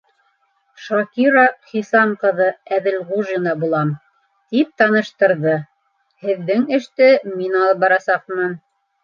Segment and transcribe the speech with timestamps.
[0.85, 1.41] Шакира
[1.73, 3.91] Хисам ҡыҙы Әҙелғужина булам,-
[4.55, 5.55] тип таныштырҙы.-
[6.25, 8.59] һеҙҙен эште мин алып барасаҡмын.